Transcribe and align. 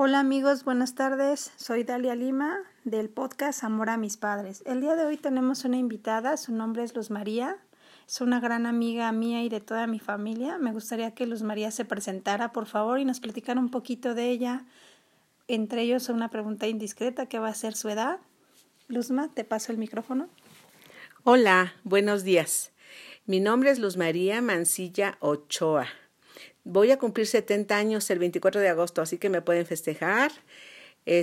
Hola 0.00 0.20
amigos, 0.20 0.62
buenas 0.62 0.94
tardes. 0.94 1.50
Soy 1.56 1.82
Dalia 1.82 2.14
Lima 2.14 2.60
del 2.84 3.08
podcast 3.08 3.64
Amor 3.64 3.90
a 3.90 3.96
mis 3.96 4.16
padres. 4.16 4.62
El 4.64 4.80
día 4.80 4.94
de 4.94 5.04
hoy 5.04 5.16
tenemos 5.16 5.64
una 5.64 5.76
invitada, 5.76 6.36
su 6.36 6.54
nombre 6.54 6.84
es 6.84 6.94
Luz 6.94 7.10
María. 7.10 7.56
Es 8.06 8.20
una 8.20 8.38
gran 8.38 8.66
amiga 8.66 9.10
mía 9.10 9.42
y 9.42 9.48
de 9.48 9.60
toda 9.60 9.88
mi 9.88 9.98
familia. 9.98 10.56
Me 10.56 10.70
gustaría 10.70 11.16
que 11.16 11.26
Luz 11.26 11.42
María 11.42 11.72
se 11.72 11.84
presentara, 11.84 12.52
por 12.52 12.66
favor, 12.66 13.00
y 13.00 13.04
nos 13.04 13.18
platicara 13.18 13.58
un 13.58 13.72
poquito 13.72 14.14
de 14.14 14.30
ella. 14.30 14.64
Entre 15.48 15.82
ellos 15.82 16.08
una 16.10 16.30
pregunta 16.30 16.68
indiscreta 16.68 17.26
que 17.26 17.40
va 17.40 17.48
a 17.48 17.54
ser 17.54 17.74
su 17.74 17.88
edad. 17.88 18.20
Luzma, 18.86 19.32
te 19.34 19.42
paso 19.42 19.72
el 19.72 19.78
micrófono. 19.78 20.28
Hola, 21.24 21.72
buenos 21.82 22.22
días. 22.22 22.70
Mi 23.26 23.40
nombre 23.40 23.72
es 23.72 23.80
Luz 23.80 23.96
María 23.96 24.40
Mancilla 24.42 25.18
Ochoa. 25.18 25.88
Voy 26.70 26.90
a 26.90 26.98
cumplir 26.98 27.26
70 27.26 27.74
años 27.74 28.10
el 28.10 28.18
24 28.18 28.60
de 28.60 28.68
agosto, 28.68 29.00
así 29.00 29.16
que 29.16 29.30
me 29.30 29.40
pueden 29.40 29.64
festejar. 29.64 30.30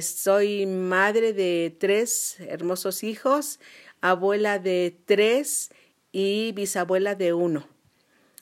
soy 0.01 0.65
madre 0.65 1.33
de 1.33 1.75
tres 1.79 2.37
hermosos 2.39 3.03
hijos, 3.03 3.59
abuela 4.01 4.57
de 4.57 4.97
tres 5.05 5.69
y 6.11 6.51
bisabuela 6.53 7.13
de 7.13 7.33
uno. 7.33 7.67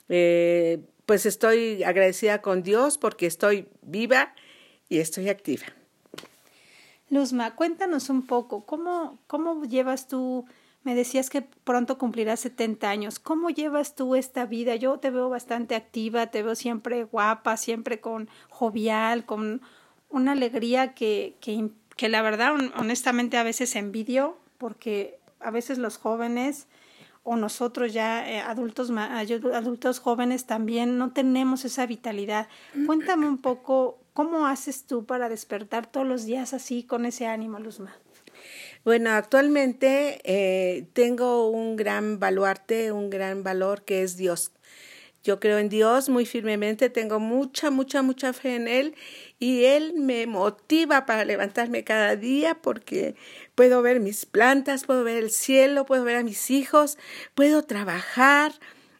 Eh, 0.08 0.80
pues 1.04 1.26
estoy 1.26 1.84
agradecida 1.84 2.40
con 2.40 2.62
Dios 2.62 2.96
porque 2.96 3.26
estoy 3.26 3.68
viva 3.82 4.34
y 4.88 5.00
estoy 5.00 5.28
activa. 5.28 5.66
Luzma, 7.10 7.54
cuéntanos 7.54 8.08
un 8.08 8.26
poco, 8.26 8.64
¿cómo, 8.64 9.18
cómo 9.26 9.66
llevas 9.66 10.08
tú 10.08 10.46
me 10.84 10.94
decías 10.94 11.30
que 11.30 11.42
pronto 11.42 11.98
cumplirás 11.98 12.40
70 12.40 12.88
años. 12.88 13.18
¿Cómo 13.18 13.50
llevas 13.50 13.94
tú 13.94 14.14
esta 14.14 14.44
vida? 14.44 14.76
Yo 14.76 14.98
te 14.98 15.10
veo 15.10 15.30
bastante 15.30 15.74
activa, 15.74 16.28
te 16.28 16.42
veo 16.42 16.54
siempre 16.54 17.04
guapa, 17.04 17.56
siempre 17.56 18.00
con 18.00 18.28
jovial, 18.50 19.24
con 19.24 19.62
una 20.10 20.32
alegría 20.32 20.94
que, 20.94 21.36
que, 21.40 21.70
que 21.96 22.08
la 22.10 22.22
verdad, 22.22 22.52
honestamente, 22.76 23.38
a 23.38 23.42
veces 23.42 23.74
envidio, 23.76 24.38
porque 24.58 25.18
a 25.40 25.50
veces 25.50 25.78
los 25.78 25.96
jóvenes 25.96 26.68
o 27.22 27.36
nosotros 27.36 27.94
ya 27.94 28.30
eh, 28.30 28.40
adultos, 28.40 28.90
adultos 28.90 29.98
jóvenes 29.98 30.44
también 30.44 30.98
no 30.98 31.12
tenemos 31.12 31.64
esa 31.64 31.86
vitalidad. 31.86 32.48
Cuéntame 32.86 33.26
un 33.26 33.38
poco, 33.38 33.98
¿cómo 34.12 34.46
haces 34.46 34.84
tú 34.84 35.06
para 35.06 35.30
despertar 35.30 35.86
todos 35.86 36.06
los 36.06 36.26
días 36.26 36.52
así 36.52 36.82
con 36.82 37.06
ese 37.06 37.26
ánimo, 37.26 37.58
Luzma? 37.58 37.96
Bueno, 38.84 39.12
actualmente 39.12 40.20
eh, 40.24 40.86
tengo 40.92 41.48
un 41.48 41.74
gran 41.74 42.18
baluarte, 42.20 42.92
un 42.92 43.08
gran 43.08 43.42
valor 43.42 43.82
que 43.82 44.02
es 44.02 44.18
Dios. 44.18 44.52
Yo 45.22 45.40
creo 45.40 45.58
en 45.58 45.70
Dios 45.70 46.10
muy 46.10 46.26
firmemente, 46.26 46.90
tengo 46.90 47.18
mucha, 47.18 47.70
mucha, 47.70 48.02
mucha 48.02 48.34
fe 48.34 48.56
en 48.56 48.68
Él 48.68 48.94
y 49.38 49.64
Él 49.64 49.94
me 49.96 50.26
motiva 50.26 51.06
para 51.06 51.24
levantarme 51.24 51.82
cada 51.82 52.16
día 52.16 52.56
porque 52.56 53.14
puedo 53.54 53.80
ver 53.80 54.00
mis 54.00 54.26
plantas, 54.26 54.84
puedo 54.84 55.02
ver 55.02 55.16
el 55.16 55.30
cielo, 55.30 55.86
puedo 55.86 56.04
ver 56.04 56.16
a 56.16 56.22
mis 56.22 56.50
hijos, 56.50 56.98
puedo 57.34 57.62
trabajar, 57.62 58.52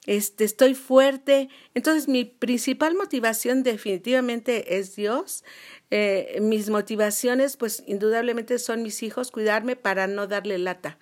este, 0.07 0.45
estoy 0.45 0.75
fuerte. 0.75 1.49
Entonces 1.75 2.09
mi 2.09 2.25
principal 2.25 2.95
motivación 2.95 3.63
definitivamente 3.63 4.79
es 4.79 4.97
Dios. 4.97 5.45
Eh, 5.91 6.39
mis 6.41 6.71
motivaciones, 6.71 7.57
pues 7.57 7.83
indudablemente 7.87 8.59
son 8.59 8.83
mis 8.83 9.03
hijos, 9.03 9.31
cuidarme 9.31 9.77
para 9.77 10.07
no 10.07 10.27
darle 10.27 10.59
lata. 10.59 10.99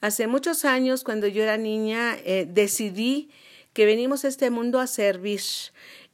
Hace 0.00 0.26
muchos 0.26 0.64
años, 0.64 1.04
cuando 1.04 1.26
yo 1.26 1.42
era 1.42 1.56
niña, 1.56 2.16
eh, 2.24 2.46
decidí 2.48 3.30
que 3.72 3.86
venimos 3.86 4.24
a 4.24 4.28
este 4.28 4.50
mundo 4.50 4.78
a 4.80 4.86
servir 4.86 5.40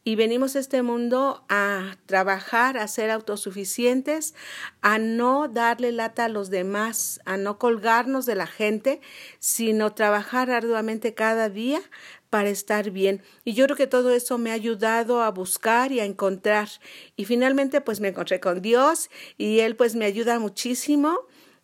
y 0.02 0.16
venimos 0.16 0.56
a 0.56 0.60
este 0.60 0.82
mundo 0.82 1.44
a 1.48 1.96
trabajar, 2.06 2.78
a 2.78 2.88
ser 2.88 3.10
autosuficientes, 3.10 4.34
a 4.80 4.98
no 4.98 5.46
darle 5.48 5.92
lata 5.92 6.24
a 6.24 6.28
los 6.28 6.48
demás, 6.48 7.20
a 7.26 7.36
no 7.36 7.58
colgarnos 7.58 8.24
de 8.24 8.34
la 8.34 8.46
gente, 8.46 9.00
sino 9.38 9.92
trabajar 9.92 10.50
arduamente 10.50 11.12
cada 11.12 11.50
día 11.50 11.82
para 12.30 12.48
estar 12.48 12.90
bien. 12.90 13.22
Y 13.44 13.52
yo 13.52 13.66
creo 13.66 13.76
que 13.76 13.86
todo 13.86 14.12
eso 14.12 14.38
me 14.38 14.50
ha 14.50 14.54
ayudado 14.54 15.22
a 15.22 15.30
buscar 15.30 15.92
y 15.92 16.00
a 16.00 16.04
encontrar. 16.06 16.68
Y 17.16 17.26
finalmente 17.26 17.80
pues 17.82 18.00
me 18.00 18.08
encontré 18.08 18.40
con 18.40 18.62
Dios 18.62 19.10
y 19.36 19.60
Él 19.60 19.76
pues 19.76 19.96
me 19.96 20.06
ayuda 20.06 20.38
muchísimo. 20.38 21.18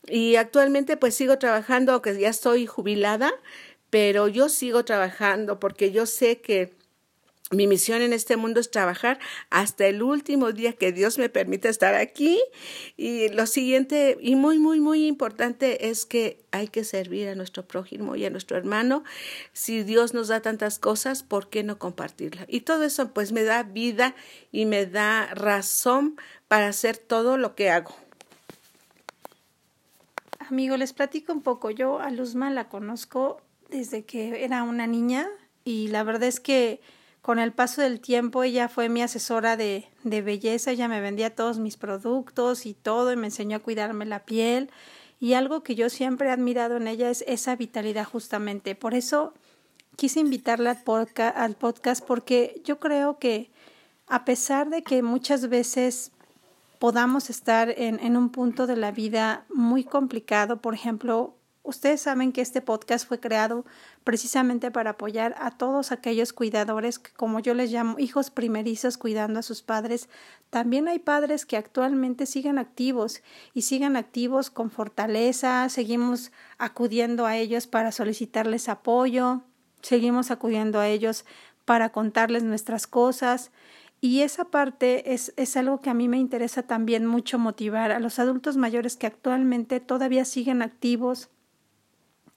Y 0.06 0.36
actualmente 0.36 0.96
pues 0.96 1.14
sigo 1.14 1.38
trabajando, 1.38 1.92
aunque 1.92 2.18
ya 2.18 2.28
estoy 2.28 2.66
jubilada, 2.66 3.32
pero 3.90 4.28
yo 4.28 4.48
sigo 4.48 4.84
trabajando 4.84 5.58
porque 5.58 5.90
yo 5.90 6.06
sé 6.06 6.40
que 6.40 6.75
mi 7.52 7.68
misión 7.68 8.02
en 8.02 8.12
este 8.12 8.36
mundo 8.36 8.58
es 8.58 8.72
trabajar 8.72 9.20
hasta 9.50 9.86
el 9.86 10.02
último 10.02 10.50
día 10.50 10.72
que 10.72 10.90
Dios 10.90 11.16
me 11.16 11.28
permita 11.28 11.68
estar 11.68 11.94
aquí. 11.94 12.40
Y 12.96 13.28
lo 13.28 13.46
siguiente, 13.46 14.18
y 14.20 14.34
muy, 14.34 14.58
muy, 14.58 14.80
muy 14.80 15.06
importante, 15.06 15.88
es 15.88 16.06
que 16.06 16.44
hay 16.50 16.66
que 16.66 16.82
servir 16.82 17.28
a 17.28 17.36
nuestro 17.36 17.66
prójimo 17.68 18.16
y 18.16 18.24
a 18.24 18.30
nuestro 18.30 18.56
hermano. 18.56 19.04
Si 19.52 19.84
Dios 19.84 20.12
nos 20.12 20.26
da 20.26 20.40
tantas 20.40 20.80
cosas, 20.80 21.22
¿por 21.22 21.48
qué 21.48 21.62
no 21.62 21.78
compartirla? 21.78 22.46
Y 22.48 22.62
todo 22.62 22.82
eso 22.82 23.12
pues 23.12 23.30
me 23.30 23.44
da 23.44 23.62
vida 23.62 24.16
y 24.50 24.66
me 24.66 24.86
da 24.86 25.32
razón 25.34 26.16
para 26.48 26.66
hacer 26.66 26.98
todo 26.98 27.38
lo 27.38 27.54
que 27.54 27.70
hago. 27.70 27.94
Amigo, 30.48 30.76
les 30.76 30.92
platico 30.92 31.32
un 31.32 31.42
poco. 31.42 31.70
Yo 31.70 32.00
a 32.00 32.10
Luzma 32.10 32.50
la 32.50 32.68
conozco 32.68 33.40
desde 33.68 34.04
que 34.04 34.44
era 34.44 34.64
una 34.64 34.88
niña 34.88 35.28
y 35.64 35.88
la 35.88 36.02
verdad 36.02 36.24
es 36.24 36.40
que 36.40 36.80
con 37.26 37.40
el 37.40 37.52
paso 37.52 37.82
del 37.82 37.98
tiempo 37.98 38.44
ella 38.44 38.68
fue 38.68 38.88
mi 38.88 39.02
asesora 39.02 39.56
de, 39.56 39.88
de 40.04 40.22
belleza, 40.22 40.70
ella 40.70 40.86
me 40.86 41.00
vendía 41.00 41.34
todos 41.34 41.58
mis 41.58 41.76
productos 41.76 42.66
y 42.66 42.72
todo 42.72 43.12
y 43.12 43.16
me 43.16 43.26
enseñó 43.26 43.56
a 43.56 43.60
cuidarme 43.60 44.06
la 44.06 44.24
piel 44.24 44.70
y 45.18 45.32
algo 45.32 45.64
que 45.64 45.74
yo 45.74 45.90
siempre 45.90 46.28
he 46.28 46.30
admirado 46.30 46.76
en 46.76 46.86
ella 46.86 47.10
es 47.10 47.24
esa 47.26 47.56
vitalidad 47.56 48.04
justamente. 48.04 48.76
Por 48.76 48.94
eso 48.94 49.34
quise 49.96 50.20
invitarla 50.20 50.78
al 51.34 51.56
podcast, 51.56 52.06
porque 52.06 52.62
yo 52.64 52.78
creo 52.78 53.18
que 53.18 53.50
a 54.06 54.24
pesar 54.24 54.70
de 54.70 54.84
que 54.84 55.02
muchas 55.02 55.48
veces 55.48 56.12
podamos 56.78 57.28
estar 57.28 57.70
en, 57.70 57.98
en 57.98 58.16
un 58.16 58.30
punto 58.30 58.68
de 58.68 58.76
la 58.76 58.92
vida 58.92 59.46
muy 59.52 59.82
complicado, 59.82 60.58
por 60.58 60.74
ejemplo, 60.74 61.34
Ustedes 61.66 62.00
saben 62.00 62.30
que 62.30 62.42
este 62.42 62.60
podcast 62.60 63.08
fue 63.08 63.18
creado 63.18 63.64
precisamente 64.04 64.70
para 64.70 64.90
apoyar 64.90 65.34
a 65.36 65.50
todos 65.50 65.90
aquellos 65.90 66.32
cuidadores 66.32 67.00
que, 67.00 67.10
como 67.10 67.40
yo 67.40 67.54
les 67.54 67.72
llamo, 67.72 67.98
hijos 67.98 68.30
primerizos 68.30 68.96
cuidando 68.96 69.40
a 69.40 69.42
sus 69.42 69.62
padres. 69.62 70.08
También 70.48 70.86
hay 70.86 71.00
padres 71.00 71.44
que 71.44 71.56
actualmente 71.56 72.26
siguen 72.26 72.58
activos 72.58 73.20
y 73.52 73.62
siguen 73.62 73.96
activos 73.96 74.48
con 74.48 74.70
fortaleza, 74.70 75.68
seguimos 75.68 76.30
acudiendo 76.56 77.26
a 77.26 77.36
ellos 77.36 77.66
para 77.66 77.90
solicitarles 77.90 78.68
apoyo, 78.68 79.42
seguimos 79.82 80.30
acudiendo 80.30 80.78
a 80.78 80.86
ellos 80.86 81.24
para 81.64 81.90
contarles 81.90 82.44
nuestras 82.44 82.86
cosas. 82.86 83.50
Y 84.00 84.20
esa 84.20 84.44
parte 84.44 85.14
es, 85.14 85.32
es, 85.36 85.56
algo 85.56 85.80
que 85.80 85.90
a 85.90 85.94
mí 85.94 86.06
me 86.06 86.18
interesa 86.18 86.62
también 86.62 87.06
mucho 87.06 87.40
motivar 87.40 87.90
a 87.90 87.98
los 87.98 88.20
adultos 88.20 88.56
mayores 88.56 88.96
que 88.96 89.08
actualmente 89.08 89.80
todavía 89.80 90.24
siguen 90.24 90.62
activos, 90.62 91.28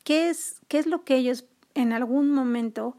¿Qué 0.03 0.29
es, 0.29 0.61
qué 0.67 0.79
es 0.79 0.85
lo 0.85 1.03
que 1.03 1.15
ellos 1.15 1.45
en 1.75 1.93
algún 1.93 2.31
momento, 2.31 2.97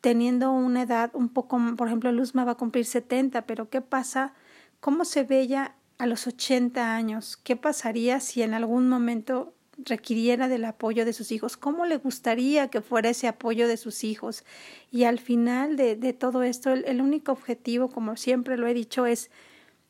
teniendo 0.00 0.52
una 0.52 0.82
edad 0.82 1.10
un 1.14 1.28
poco, 1.28 1.58
por 1.76 1.88
ejemplo, 1.88 2.12
Luzma 2.12 2.44
va 2.44 2.52
a 2.52 2.56
cumplir 2.56 2.84
70, 2.84 3.46
pero 3.46 3.70
¿qué 3.70 3.80
pasa? 3.80 4.34
¿Cómo 4.80 5.04
se 5.04 5.24
ve 5.24 5.40
ella 5.40 5.74
a 5.98 6.06
los 6.06 6.26
80 6.26 6.94
años? 6.94 7.36
¿Qué 7.36 7.56
pasaría 7.56 8.20
si 8.20 8.42
en 8.42 8.54
algún 8.54 8.88
momento 8.88 9.54
requiriera 9.78 10.48
del 10.48 10.64
apoyo 10.64 11.04
de 11.04 11.12
sus 11.12 11.32
hijos, 11.32 11.56
cómo 11.56 11.86
le 11.86 11.96
gustaría 11.96 12.68
que 12.68 12.80
fuera 12.80 13.10
ese 13.10 13.28
apoyo 13.28 13.68
de 13.68 13.76
sus 13.76 14.04
hijos. 14.04 14.44
Y 14.90 15.04
al 15.04 15.18
final 15.18 15.76
de, 15.76 15.96
de 15.96 16.12
todo 16.12 16.42
esto, 16.42 16.72
el, 16.72 17.00
único 17.00 17.32
objetivo, 17.32 17.88
como 17.88 18.16
siempre 18.16 18.56
lo 18.56 18.66
he 18.66 18.74
dicho, 18.74 19.06
es 19.06 19.30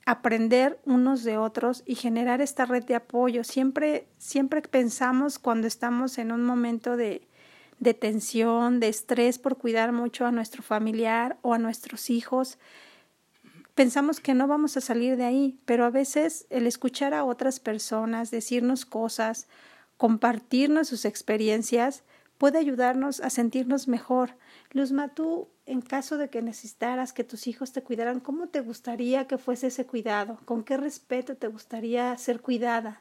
aprender 0.05 0.81
unos 0.85 1.23
de 1.25 1.39
otros 1.39 1.83
y 1.87 1.95
generar 1.95 2.41
esta 2.41 2.65
red 2.65 2.85
de 2.85 2.95
apoyo. 2.95 3.45
Siempre, 3.45 4.09
siempre 4.19 4.63
pensamos 4.63 5.39
cuando 5.39 5.67
estamos 5.67 6.19
en 6.19 6.33
un 6.33 6.45
momento 6.45 6.97
de, 6.97 7.29
de 7.79 7.95
tensión, 7.95 8.81
de 8.81 8.89
estrés 8.89 9.39
por 9.39 9.59
cuidar 9.59 9.93
mucho 9.93 10.27
a 10.27 10.33
nuestro 10.33 10.63
familiar 10.63 11.39
o 11.43 11.55
a 11.55 11.59
nuestros 11.59 12.11
hijos, 12.11 12.59
pensamos 13.75 14.21
que 14.21 14.35
no 14.35 14.47
vamos 14.47 14.77
a 14.77 14.81
salir 14.81 15.17
de 15.17 15.25
ahí, 15.25 15.59
pero 15.65 15.85
a 15.85 15.91
veces 15.91 16.47
el 16.51 16.67
escuchar 16.67 17.15
a 17.15 17.25
otras 17.25 17.61
personas, 17.61 18.31
decirnos 18.31 18.85
cosas, 18.85 19.49
compartirnos 19.97 20.89
sus 20.89 21.05
experiencias, 21.05 22.05
puede 22.39 22.59
ayudarnos 22.59 23.21
a 23.21 23.31
sentirnos 23.31 23.89
mejor. 23.89 24.37
Luzma, 24.73 25.09
tú 25.15 25.49
en 25.73 25.81
caso 25.81 26.19
de 26.19 26.29
que 26.29 26.43
necesitaras 26.43 27.15
que 27.15 27.25
tus 27.25 27.47
hijos 27.47 27.73
te 27.73 27.83
cuidaran, 27.83 28.21
¿cómo 28.21 28.49
te 28.49 28.61
gustaría 28.61 29.27
que 29.27 29.39
fuese 29.39 29.69
ese 29.69 29.87
cuidado? 29.87 30.39
¿Con 30.45 30.65
qué 30.65 30.77
respeto 30.77 31.35
te 31.35 31.47
gustaría 31.47 32.15
ser 32.19 32.41
cuidada? 32.41 33.01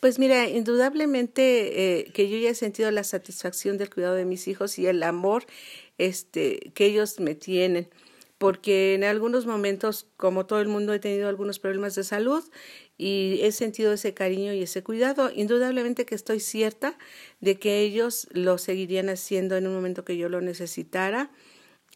Pues 0.00 0.18
mira, 0.18 0.48
indudablemente 0.48 2.00
eh, 2.00 2.04
que 2.12 2.30
yo 2.30 2.38
ya 2.38 2.48
he 2.48 2.54
sentido 2.54 2.90
la 2.90 3.04
satisfacción 3.04 3.76
del 3.76 3.90
cuidado 3.90 4.14
de 4.14 4.24
mis 4.24 4.48
hijos 4.48 4.78
y 4.78 4.86
el 4.86 5.02
amor 5.02 5.44
este, 5.98 6.72
que 6.74 6.86
ellos 6.86 7.20
me 7.20 7.34
tienen 7.34 7.88
porque 8.38 8.94
en 8.94 9.04
algunos 9.04 9.46
momentos, 9.46 10.08
como 10.16 10.46
todo 10.46 10.60
el 10.60 10.66
mundo, 10.66 10.92
he 10.92 10.98
tenido 10.98 11.28
algunos 11.28 11.60
problemas 11.60 11.94
de 11.94 12.02
salud 12.02 12.42
y 13.02 13.42
he 13.42 13.50
sentido 13.50 13.92
ese 13.92 14.14
cariño 14.14 14.52
y 14.52 14.62
ese 14.62 14.84
cuidado. 14.84 15.32
Indudablemente 15.34 16.06
que 16.06 16.14
estoy 16.14 16.38
cierta 16.38 16.96
de 17.40 17.58
que 17.58 17.80
ellos 17.80 18.28
lo 18.30 18.58
seguirían 18.58 19.08
haciendo 19.08 19.56
en 19.56 19.66
un 19.66 19.74
momento 19.74 20.04
que 20.04 20.16
yo 20.16 20.28
lo 20.28 20.40
necesitara. 20.40 21.32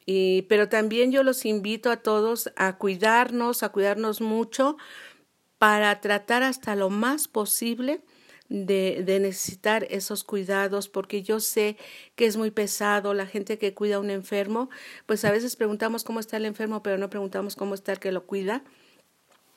Y, 0.05 0.43
pero 0.43 0.69
también 0.69 1.13
yo 1.13 1.23
los 1.23 1.45
invito 1.45 1.93
a 1.93 1.99
todos 1.99 2.51
a 2.57 2.77
cuidarnos, 2.77 3.63
a 3.63 3.69
cuidarnos 3.69 4.21
mucho 4.21 4.77
para 5.59 6.01
tratar 6.01 6.43
hasta 6.43 6.75
lo 6.75 6.91
más 6.91 7.29
posible 7.29 8.01
de, 8.49 9.03
de, 9.07 9.21
necesitar 9.21 9.87
esos 9.91 10.25
cuidados, 10.25 10.89
porque 10.89 11.23
yo 11.23 11.39
sé 11.39 11.77
que 12.17 12.27
es 12.27 12.37
muy 12.37 12.51
pesado 12.51 13.15
la 13.15 13.27
gente 13.27 13.59
que 13.59 13.75
cuida 13.75 13.97
a 13.97 14.01
un 14.01 14.11
enfermo, 14.11 14.71
pues 15.07 15.25
a 15.25 15.31
veces 15.31 15.57
preguntamos 15.57 16.05
cómo 16.05 16.19
está 16.21 16.37
el 16.37 16.45
enfermo, 16.47 16.83
pero 16.83 16.99
no 16.99 17.11
preguntamos 17.11 17.55
cómo 17.57 17.75
está 17.75 17.93
el 17.93 17.99
que 18.01 18.13
lo 18.13 18.27
cuida. 18.27 18.65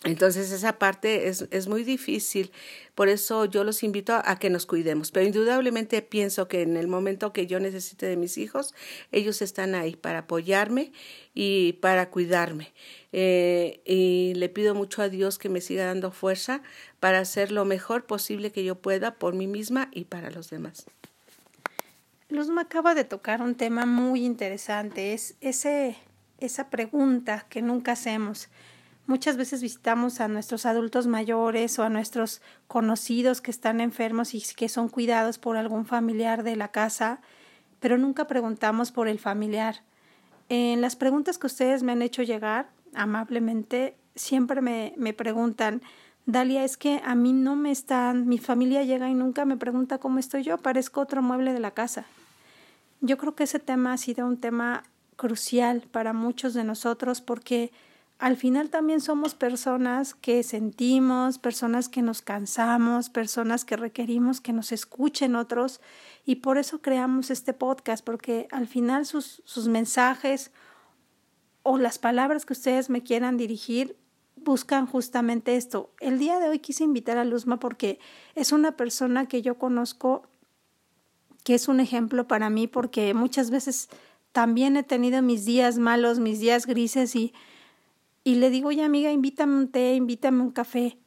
Entonces 0.05 0.51
esa 0.51 0.79
parte 0.79 1.27
es, 1.27 1.45
es, 1.51 1.67
muy 1.67 1.83
difícil, 1.83 2.53
por 2.95 3.09
eso 3.09 3.43
yo 3.43 3.65
los 3.65 3.83
invito 3.83 4.13
a, 4.23 4.39
que 4.39 4.49
nos 4.49 4.65
cuidemos, 4.65 5.11
pero 5.11 5.25
indudablemente 5.25 6.01
pienso 6.01 6.47
que 6.47 6.61
en 6.61 6.77
el 6.77 6.87
momento 6.87 7.33
que 7.33 7.47
yo 7.47 7.59
necesite 7.59 8.05
de 8.05 8.15
mis 8.15 8.37
hijos, 8.37 8.73
ellos 9.11 9.41
están 9.41 9.75
ahí 9.75 9.97
para 9.97 10.19
apoyarme 10.19 10.93
y 11.33 11.73
para 11.81 12.09
cuidarme. 12.11 12.71
Eh, 13.11 13.81
y 13.83 14.35
le 14.35 14.47
pido 14.47 14.73
mucho 14.73 15.01
a 15.01 15.09
Dios 15.09 15.37
que 15.37 15.49
me 15.49 15.59
siga 15.59 15.87
dando 15.87 16.11
fuerza 16.11 16.61
para 17.01 17.19
hacer 17.19 17.51
lo 17.51 17.65
mejor 17.65 18.05
posible 18.05 18.53
que 18.53 18.63
yo 18.63 18.75
pueda 18.75 19.15
por 19.15 19.35
mí 19.35 19.47
misma 19.47 19.89
y 19.91 20.05
para 20.05 20.31
los 20.31 20.49
demás. 20.49 20.85
Luzma 22.29 22.61
acaba 22.61 22.95
de 22.95 23.03
tocar 23.03 23.41
un 23.41 23.55
tema 23.55 23.85
muy 23.85 24.23
interesante, 24.23 25.11
es 25.11 25.35
ese, 25.41 25.97
esa 26.39 26.69
pregunta 26.69 27.47
que 27.49 27.61
nunca 27.61 27.91
hacemos. 27.91 28.47
Muchas 29.09 29.37
veces 29.37 29.63
visitamos 29.63 30.21
a 30.21 30.27
nuestros 30.27 30.67
adultos 30.67 31.07
mayores 31.07 31.79
o 31.79 31.83
a 31.83 31.89
nuestros 31.89 32.43
conocidos 32.67 33.41
que 33.41 33.49
están 33.49 33.81
enfermos 33.81 34.35
y 34.35 34.43
que 34.55 34.69
son 34.69 34.87
cuidados 34.87 35.39
por 35.39 35.57
algún 35.57 35.87
familiar 35.87 36.43
de 36.43 36.55
la 36.55 36.67
casa, 36.67 37.19
pero 37.79 37.97
nunca 37.97 38.27
preguntamos 38.27 38.91
por 38.91 39.07
el 39.07 39.17
familiar. 39.17 39.81
En 40.47 40.79
las 40.81 40.95
preguntas 40.95 41.39
que 41.39 41.47
ustedes 41.47 41.81
me 41.81 41.93
han 41.93 42.03
hecho 42.03 42.21
llegar, 42.21 42.69
amablemente, 42.93 43.95
siempre 44.13 44.61
me, 44.61 44.93
me 44.95 45.13
preguntan, 45.13 45.81
Dalia, 46.27 46.63
es 46.63 46.77
que 46.77 47.01
a 47.03 47.15
mí 47.15 47.33
no 47.33 47.55
me 47.55 47.71
están, 47.71 48.27
mi 48.27 48.37
familia 48.37 48.83
llega 48.83 49.09
y 49.09 49.15
nunca 49.15 49.43
me 49.43 49.57
pregunta 49.57 49.97
cómo 49.97 50.19
estoy 50.19 50.43
yo, 50.43 50.59
parezco 50.59 51.01
otro 51.01 51.23
mueble 51.23 51.51
de 51.51 51.59
la 51.59 51.71
casa. 51.71 52.05
Yo 53.01 53.17
creo 53.17 53.33
que 53.33 53.45
ese 53.45 53.57
tema 53.57 53.93
ha 53.93 53.97
sido 53.97 54.27
un 54.27 54.37
tema 54.37 54.83
crucial 55.15 55.81
para 55.91 56.13
muchos 56.13 56.53
de 56.53 56.63
nosotros 56.63 57.21
porque 57.21 57.71
al 58.19 58.35
final 58.35 58.69
también 58.69 58.99
somos 58.99 59.33
personas 59.33 60.13
que 60.13 60.43
sentimos, 60.43 61.37
personas 61.37 61.87
que 61.87 62.01
nos 62.01 62.21
cansamos, 62.21 63.09
personas 63.09 63.63
que 63.63 63.77
requerimos 63.77 64.41
que 64.41 64.51
nos 64.51 64.73
escuchen 64.73 65.37
otros 65.37 65.79
y 66.25 66.35
por 66.35 66.57
eso 66.57 66.81
creamos 66.81 67.31
este 67.31 67.53
podcast, 67.53 68.03
porque 68.03 68.49
al 68.51 68.67
final 68.67 69.05
sus, 69.05 69.41
sus 69.45 69.69
mensajes 69.69 70.51
o 71.63 71.77
las 71.77 71.97
palabras 71.97 72.45
que 72.45 72.51
ustedes 72.51 72.89
me 72.89 73.03
quieran 73.03 73.37
dirigir 73.37 73.95
buscan 74.35 74.85
justamente 74.85 75.55
esto. 75.55 75.93
El 76.01 76.19
día 76.19 76.39
de 76.39 76.49
hoy 76.49 76.59
quise 76.59 76.83
invitar 76.83 77.17
a 77.17 77.23
Luzma 77.23 77.57
porque 77.57 77.99
es 78.35 78.51
una 78.51 78.73
persona 78.73 79.29
que 79.29 79.41
yo 79.41 79.57
conozco 79.57 80.23
que 81.45 81.55
es 81.55 81.69
un 81.69 81.79
ejemplo 81.79 82.27
para 82.27 82.49
mí 82.49 82.67
porque 82.67 83.13
muchas 83.13 83.49
veces 83.49 83.87
también 84.33 84.75
he 84.75 84.83
tenido 84.83 85.21
mis 85.21 85.45
días 85.45 85.77
malos, 85.77 86.19
mis 86.19 86.41
días 86.41 86.65
grises 86.65 87.15
y 87.15 87.33
y 88.29 88.35
le 88.35 88.51
digo, 88.51 88.69
oye 88.69 88.83
amiga, 88.83 89.11
invítame 89.11 89.55
un 89.55 89.71
té, 89.71 89.95
invítame 89.95 90.43
un 90.43 90.51
café. 90.51 90.99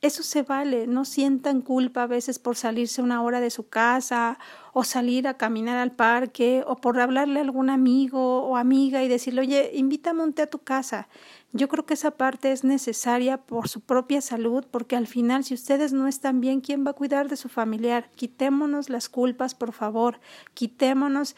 Eso 0.00 0.22
se 0.22 0.42
vale, 0.42 0.86
no 0.86 1.04
sientan 1.04 1.60
culpa 1.60 2.04
a 2.04 2.06
veces 2.06 2.38
por 2.38 2.56
salirse 2.56 3.02
una 3.02 3.22
hora 3.22 3.40
de 3.40 3.50
su 3.50 3.68
casa 3.68 4.38
o 4.72 4.82
salir 4.82 5.28
a 5.28 5.36
caminar 5.36 5.76
al 5.76 5.92
parque 5.92 6.64
o 6.66 6.76
por 6.76 6.98
hablarle 7.00 7.38
a 7.38 7.42
algún 7.42 7.68
amigo 7.68 8.44
o 8.44 8.56
amiga 8.56 9.02
y 9.02 9.08
decirle, 9.08 9.42
oye, 9.42 9.72
invítame 9.74 10.22
un 10.22 10.32
té 10.32 10.42
a 10.42 10.50
tu 10.50 10.60
casa. 10.60 11.06
Yo 11.52 11.68
creo 11.68 11.84
que 11.84 11.94
esa 11.94 12.12
parte 12.12 12.50
es 12.50 12.64
necesaria 12.64 13.36
por 13.36 13.68
su 13.68 13.82
propia 13.82 14.22
salud, 14.22 14.64
porque 14.70 14.96
al 14.96 15.06
final 15.06 15.44
si 15.44 15.52
ustedes 15.52 15.92
no 15.92 16.08
están 16.08 16.40
bien, 16.40 16.62
¿quién 16.62 16.86
va 16.86 16.92
a 16.92 16.94
cuidar 16.94 17.28
de 17.28 17.36
su 17.36 17.50
familiar? 17.50 18.10
Quitémonos 18.16 18.88
las 18.88 19.10
culpas, 19.10 19.54
por 19.54 19.72
favor, 19.72 20.18
quitémonos 20.54 21.36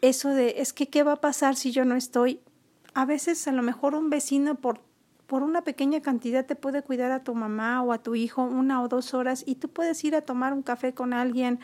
eso 0.00 0.28
de, 0.28 0.54
es 0.58 0.72
que, 0.72 0.88
¿qué 0.88 1.02
va 1.02 1.14
a 1.14 1.20
pasar 1.20 1.56
si 1.56 1.72
yo 1.72 1.84
no 1.84 1.96
estoy? 1.96 2.40
A 2.94 3.04
veces 3.04 3.46
a 3.48 3.52
lo 3.52 3.62
mejor 3.62 3.94
un 3.94 4.08
vecino 4.08 4.54
por, 4.54 4.80
por 5.26 5.42
una 5.42 5.62
pequeña 5.62 6.00
cantidad 6.00 6.46
te 6.46 6.54
puede 6.54 6.82
cuidar 6.82 7.10
a 7.10 7.24
tu 7.24 7.34
mamá 7.34 7.82
o 7.82 7.92
a 7.92 7.98
tu 7.98 8.14
hijo 8.14 8.42
una 8.44 8.82
o 8.82 8.88
dos 8.88 9.14
horas 9.14 9.42
y 9.46 9.56
tú 9.56 9.68
puedes 9.68 10.02
ir 10.04 10.14
a 10.14 10.22
tomar 10.22 10.52
un 10.52 10.62
café 10.62 10.94
con 10.94 11.12
alguien 11.12 11.58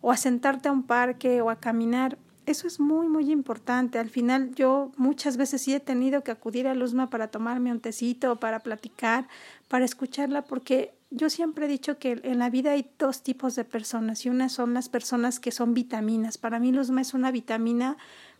o 0.00 0.12
a 0.12 0.16
sentarte 0.16 0.68
a 0.68 0.72
un 0.72 0.84
parque 0.84 1.42
o 1.42 1.50
a 1.50 1.56
caminar. 1.56 2.18
Eso 2.46 2.68
es 2.68 2.78
muy, 2.78 3.08
muy 3.08 3.32
importante. 3.32 3.98
Al 3.98 4.08
final 4.08 4.54
yo 4.54 4.92
muchas 4.96 5.36
veces 5.36 5.62
sí 5.62 5.74
he 5.74 5.80
tenido 5.80 6.22
que 6.22 6.30
acudir 6.30 6.68
a 6.68 6.74
Luzma 6.74 7.10
para 7.10 7.28
tomarme 7.28 7.72
un 7.72 7.80
tecito, 7.80 8.36
para 8.36 8.60
platicar, 8.60 9.26
para 9.66 9.84
escucharla, 9.84 10.42
porque 10.42 10.94
yo 11.10 11.28
siempre 11.28 11.66
he 11.66 11.68
dicho 11.68 11.98
que 11.98 12.20
en 12.22 12.38
la 12.38 12.50
vida 12.50 12.72
hay 12.72 12.88
dos 12.98 13.22
tipos 13.22 13.56
de 13.56 13.64
personas 13.64 14.24
y 14.24 14.28
una 14.28 14.48
son 14.48 14.74
las 14.74 14.88
personas 14.88 15.40
que 15.40 15.50
son 15.50 15.74
vitaminas. 15.74 16.38
Para 16.38 16.60
mí 16.60 16.70
Luzma 16.70 17.00
es 17.00 17.14
una 17.14 17.32
vitamina 17.32 17.96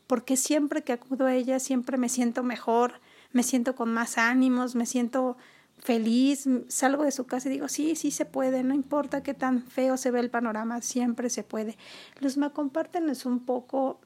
porque 0.06 0.37
siempre 0.37 0.82
que 0.82 0.93
acudo 0.93 1.26
a 1.26 1.35
ella 1.35 1.58
siempre 1.58 1.99
me 1.99 2.08
siento 2.08 2.43
mejor, 2.43 3.00
me 3.32 3.43
siento 3.43 3.75
con 3.75 3.93
más 3.93 4.19
ánimos, 4.19 4.75
me 4.75 4.87
siento 4.87 5.37
feliz, 5.79 6.49
salgo 6.69 7.05
de 7.05 7.12
su 7.12 7.26
casa 7.26 7.49
y 7.49 7.53
digo, 7.53 7.69
sí, 7.69 7.97
sí 7.97 8.11
se 8.11 8.25
puede, 8.25 8.62
no 8.62 8.75
importa 8.75 9.23
qué 9.23 9.35
tan 9.35 9.62
feo 9.62 9.97
se 9.97 10.11
ve 10.11 10.20
el 10.20 10.31
panorama, 10.31 10.81
siempre 10.81 11.31
se 11.31 11.43
puede. 11.43 11.76
Luzma, 12.20 12.50
compártenos 12.50 13.26
un 13.26 13.44
poco 13.44 14.00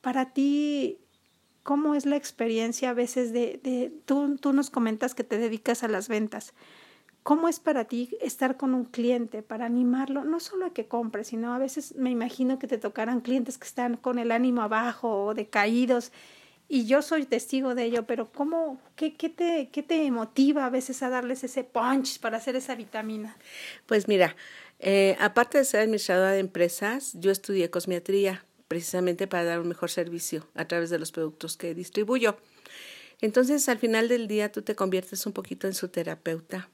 para 0.00 0.32
ti 0.32 0.98
cómo 1.62 1.94
es 1.94 2.06
la 2.06 2.16
experiencia 2.16 2.90
a 2.90 2.94
veces 2.94 3.32
de, 3.32 3.60
de 3.62 3.92
tú, 4.04 4.36
tú 4.36 4.52
nos 4.52 4.70
comentas 4.70 5.14
que 5.14 5.24
te 5.24 5.38
dedicas 5.38 5.82
a 5.82 5.88
las 5.88 6.08
ventas. 6.08 6.54
¿Cómo 7.22 7.48
es 7.48 7.60
para 7.60 7.84
ti 7.84 8.16
estar 8.20 8.56
con 8.56 8.74
un 8.74 8.84
cliente 8.84 9.42
para 9.42 9.66
animarlo? 9.66 10.24
No 10.24 10.40
solo 10.40 10.66
a 10.66 10.74
que 10.74 10.88
compre, 10.88 11.22
sino 11.22 11.54
a 11.54 11.58
veces 11.58 11.94
me 11.94 12.10
imagino 12.10 12.58
que 12.58 12.66
te 12.66 12.78
tocarán 12.78 13.20
clientes 13.20 13.58
que 13.58 13.66
están 13.66 13.96
con 13.96 14.18
el 14.18 14.32
ánimo 14.32 14.62
abajo 14.62 15.26
o 15.26 15.34
decaídos 15.34 16.12
y 16.68 16.86
yo 16.86 17.02
soy 17.02 17.26
testigo 17.26 17.74
de 17.74 17.84
ello, 17.84 18.06
pero 18.06 18.32
¿cómo, 18.32 18.80
qué, 18.96 19.14
qué, 19.14 19.28
te, 19.28 19.68
qué 19.70 19.82
te 19.82 20.10
motiva 20.10 20.64
a 20.64 20.70
veces 20.70 21.02
a 21.02 21.10
darles 21.10 21.44
ese 21.44 21.64
punch 21.64 22.18
para 22.18 22.38
hacer 22.38 22.56
esa 22.56 22.74
vitamina? 22.74 23.36
Pues 23.84 24.08
mira, 24.08 24.36
eh, 24.78 25.16
aparte 25.20 25.58
de 25.58 25.64
ser 25.64 25.80
administradora 25.80 26.32
de 26.32 26.38
empresas, 26.38 27.12
yo 27.14 27.30
estudié 27.30 27.68
cosmiatría 27.68 28.46
precisamente 28.68 29.26
para 29.26 29.44
dar 29.44 29.60
un 29.60 29.68
mejor 29.68 29.90
servicio 29.90 30.48
a 30.54 30.66
través 30.66 30.88
de 30.88 30.98
los 30.98 31.12
productos 31.12 31.58
que 31.58 31.74
distribuyo. 31.74 32.38
Entonces, 33.20 33.68
al 33.68 33.78
final 33.78 34.08
del 34.08 34.26
día, 34.26 34.50
tú 34.50 34.62
te 34.62 34.74
conviertes 34.74 35.26
un 35.26 35.34
poquito 35.34 35.66
en 35.66 35.74
su 35.74 35.88
terapeuta 35.88 36.70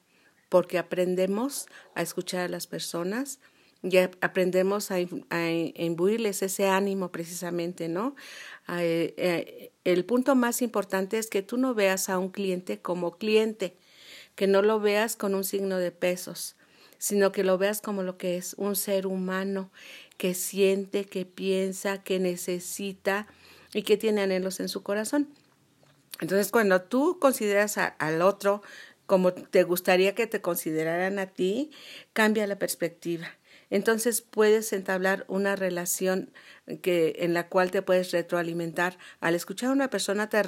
porque 0.49 0.79
aprendemos 0.79 1.67
a 1.95 2.03
escuchar 2.03 2.43
a 2.43 2.49
las 2.49 2.67
personas 2.67 3.41
y 3.83 3.97
aprendemos 3.97 4.91
a, 4.91 4.97
a 5.31 5.51
imbuirles 5.51 6.43
ese 6.43 6.67
ánimo 6.69 7.13
precisamente, 7.13 7.89
¿no? 7.89 8.17
Eh, 8.69 9.15
eh, 9.17 9.73
el 9.85 10.05
punto 10.05 10.35
más 10.35 10.63
importante 10.63 11.19
es 11.19 11.29
que 11.29 11.43
tú 11.43 11.57
no 11.57 11.75
veas 11.75 12.09
a 12.09 12.19
un 12.19 12.31
cliente 12.31 12.81
como 12.81 13.17
cliente, 13.17 13.77
que 14.35 14.47
no 14.47 14.63
lo 14.63 14.81
veas 14.81 15.17
con 15.17 15.35
un 15.35 15.45
signo 15.45 15.79
de 15.79 15.93
pesos, 15.93 16.57
sino 16.99 17.31
que 17.31 17.45
lo 17.45 17.57
veas 17.57 17.81
como 17.81 18.03
lo 18.03 18.19
que 18.19 18.37
es 18.37 18.55
un 18.55 18.75
ser 18.75 19.07
humano 19.07 19.71
que 20.17 20.35
siente, 20.35 21.05
que 21.05 21.25
piensa, 21.25 22.03
que 22.03 22.19
necesita 22.19 23.29
y 23.73 23.83
que 23.83 23.97
tiene 23.97 24.23
anhelos 24.23 24.59
en 24.61 24.69
su 24.69 24.83
corazón. 24.83 25.29
Entonces, 26.21 26.51
cuando 26.51 26.83
tú 26.83 27.19
consideras 27.21 27.79
al 27.79 28.23
otro 28.23 28.63
como 29.09 29.33
te 29.33 29.63
gustaría 29.63 30.15
que 30.15 30.27
te 30.27 30.43
consideraran 30.43 31.19
a 31.19 31.29
ti, 31.29 31.71
cambia 32.13 32.47
la 32.47 32.59
perspectiva. 32.59 33.27
Entonces 33.71 34.21
puedes 34.21 34.75
entablar 34.75 35.25
una 35.29 35.57
relación 35.57 36.31
que, 36.83 37.17
en 37.21 37.33
la 37.33 37.49
cual 37.49 37.71
te 37.71 37.81
puedes 37.81 38.13
retroalimentar. 38.13 38.99
Al 39.21 39.35
escuchar 39.35 39.71
a 39.71 39.73
una 39.73 39.89
persona 39.89 40.29
te, 40.29 40.43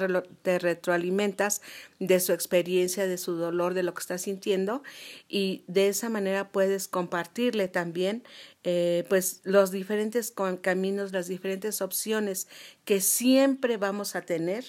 retroalimentas 0.59 1.63
de 1.99 2.19
su 2.19 2.33
experiencia, 2.33 3.07
de 3.07 3.17
su 3.17 3.33
dolor, 3.33 3.73
de 3.73 3.81
lo 3.81 3.95
que 3.95 4.01
está 4.01 4.19
sintiendo 4.19 4.83
y 5.27 5.63
de 5.65 5.87
esa 5.87 6.09
manera 6.09 6.51
puedes 6.51 6.87
compartirle 6.87 7.67
también 7.67 8.23
eh, 8.63 9.05
pues 9.09 9.41
los 9.43 9.71
diferentes 9.71 10.35
caminos, 10.61 11.13
las 11.13 11.27
diferentes 11.27 11.81
opciones 11.81 12.47
que 12.85 13.01
siempre 13.01 13.77
vamos 13.77 14.15
a 14.15 14.21
tener 14.21 14.65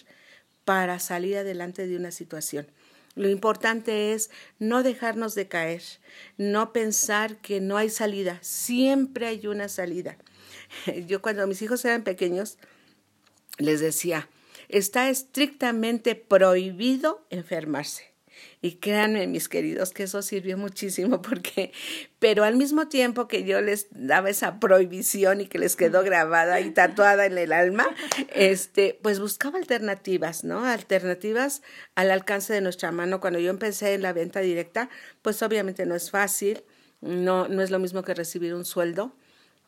para 0.64 0.98
salir 0.98 1.36
adelante 1.36 1.86
de 1.86 1.96
una 1.96 2.10
situación. 2.10 2.66
Lo 3.14 3.28
importante 3.28 4.14
es 4.14 4.30
no 4.58 4.82
dejarnos 4.82 5.34
de 5.34 5.48
caer, 5.48 5.82
no 6.38 6.72
pensar 6.72 7.36
que 7.38 7.60
no 7.60 7.76
hay 7.76 7.90
salida, 7.90 8.38
siempre 8.40 9.26
hay 9.26 9.46
una 9.46 9.68
salida. 9.68 10.16
Yo 11.06 11.20
cuando 11.20 11.46
mis 11.46 11.60
hijos 11.62 11.84
eran 11.84 12.04
pequeños 12.04 12.58
les 13.58 13.80
decía, 13.80 14.28
está 14.68 15.10
estrictamente 15.10 16.14
prohibido 16.14 17.26
enfermarse. 17.28 18.11
Y 18.60 18.76
créanme, 18.76 19.26
mis 19.26 19.48
queridos, 19.48 19.90
que 19.92 20.04
eso 20.04 20.22
sirvió 20.22 20.56
muchísimo 20.56 21.20
porque, 21.22 21.72
pero 22.18 22.44
al 22.44 22.56
mismo 22.56 22.88
tiempo 22.88 23.26
que 23.26 23.44
yo 23.44 23.60
les 23.60 23.88
daba 23.90 24.30
esa 24.30 24.60
prohibición 24.60 25.40
y 25.40 25.46
que 25.46 25.58
les 25.58 25.76
quedó 25.76 26.02
grabada 26.02 26.60
y 26.60 26.70
tatuada 26.70 27.26
en 27.26 27.38
el 27.38 27.52
alma, 27.52 27.88
este, 28.34 28.98
pues 29.02 29.18
buscaba 29.20 29.58
alternativas, 29.58 30.44
¿no? 30.44 30.64
Alternativas 30.64 31.62
al 31.94 32.10
alcance 32.10 32.52
de 32.52 32.60
nuestra 32.60 32.92
mano. 32.92 33.20
Cuando 33.20 33.38
yo 33.38 33.50
empecé 33.50 33.94
en 33.94 34.02
la 34.02 34.12
venta 34.12 34.40
directa, 34.40 34.88
pues 35.22 35.42
obviamente 35.42 35.86
no 35.86 35.94
es 35.94 36.10
fácil, 36.10 36.62
no, 37.00 37.48
no 37.48 37.62
es 37.62 37.70
lo 37.70 37.78
mismo 37.78 38.02
que 38.02 38.14
recibir 38.14 38.54
un 38.54 38.64
sueldo 38.64 39.12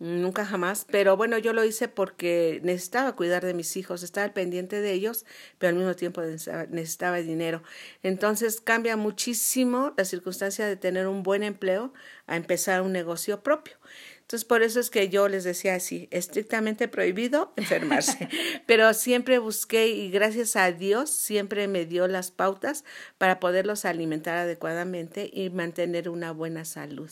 Nunca 0.00 0.44
jamás, 0.44 0.86
pero 0.90 1.16
bueno, 1.16 1.38
yo 1.38 1.52
lo 1.52 1.64
hice 1.64 1.86
porque 1.86 2.60
necesitaba 2.64 3.14
cuidar 3.14 3.44
de 3.44 3.54
mis 3.54 3.76
hijos, 3.76 4.02
estaba 4.02 4.34
pendiente 4.34 4.80
de 4.80 4.92
ellos, 4.92 5.24
pero 5.58 5.70
al 5.70 5.76
mismo 5.76 5.94
tiempo 5.94 6.20
necesitaba, 6.20 7.18
dinero. 7.18 7.62
Entonces 8.02 8.60
cambia 8.60 8.96
muchísimo 8.96 9.94
la 9.96 10.04
circunstancia 10.04 10.66
de 10.66 10.76
tener 10.76 11.06
un 11.06 11.22
buen 11.22 11.44
empleo 11.44 11.92
a 12.26 12.36
empezar 12.36 12.82
un 12.82 12.90
negocio 12.90 13.42
propio. 13.44 13.76
Entonces, 14.24 14.46
por 14.46 14.62
eso 14.62 14.80
es 14.80 14.88
que 14.88 15.10
yo 15.10 15.28
les 15.28 15.44
decía 15.44 15.74
así, 15.74 16.08
estrictamente 16.10 16.88
prohibido 16.88 17.52
enfermarse. 17.56 18.28
Pero 18.66 18.92
siempre 18.94 19.38
busqué 19.38 19.88
y 19.88 20.10
gracias 20.10 20.56
a 20.56 20.72
Dios 20.72 21.10
siempre 21.10 21.68
me 21.68 21.84
dio 21.84 22.08
las 22.08 22.30
pautas 22.30 22.84
para 23.18 23.38
poderlos 23.38 23.84
alimentar 23.84 24.38
adecuadamente 24.38 25.30
y 25.32 25.50
mantener 25.50 26.08
una 26.08 26.32
buena 26.32 26.64
salud. 26.64 27.10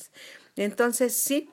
Entonces, 0.57 1.15
sí, 1.15 1.51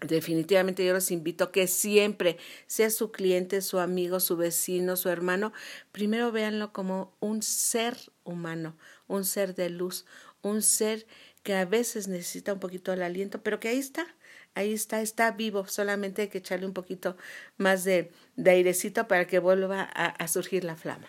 Definitivamente 0.00 0.84
yo 0.84 0.92
los 0.92 1.10
invito 1.10 1.44
a 1.44 1.52
que 1.52 1.66
siempre, 1.66 2.36
sea 2.66 2.90
su 2.90 3.12
cliente, 3.12 3.62
su 3.62 3.78
amigo, 3.78 4.18
su 4.20 4.36
vecino, 4.36 4.96
su 4.96 5.08
hermano, 5.08 5.52
primero 5.92 6.32
véanlo 6.32 6.72
como 6.72 7.14
un 7.20 7.42
ser 7.42 7.96
humano, 8.24 8.76
un 9.06 9.24
ser 9.24 9.54
de 9.54 9.70
luz, 9.70 10.04
un 10.42 10.62
ser 10.62 11.06
que 11.42 11.54
a 11.54 11.64
veces 11.64 12.08
necesita 12.08 12.52
un 12.52 12.58
poquito 12.58 12.92
el 12.92 13.02
aliento, 13.02 13.40
pero 13.42 13.60
que 13.60 13.68
ahí 13.68 13.78
está, 13.78 14.06
ahí 14.54 14.72
está, 14.72 15.00
está 15.00 15.30
vivo, 15.30 15.66
solamente 15.68 16.22
hay 16.22 16.28
que 16.28 16.38
echarle 16.38 16.66
un 16.66 16.72
poquito 16.72 17.16
más 17.56 17.84
de, 17.84 18.10
de 18.36 18.50
airecito 18.50 19.06
para 19.06 19.26
que 19.26 19.38
vuelva 19.38 19.82
a, 19.82 20.28
surgir 20.28 20.64
la 20.64 20.74
flama. 20.74 21.06